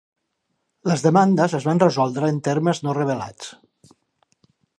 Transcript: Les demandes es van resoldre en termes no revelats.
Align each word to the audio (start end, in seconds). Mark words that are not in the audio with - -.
Les 0.91 1.03
demandes 1.07 1.53
es 1.59 1.67
van 1.69 1.81
resoldre 1.83 2.33
en 2.35 2.41
termes 2.49 2.85
no 2.87 2.97
revelats. 3.03 3.53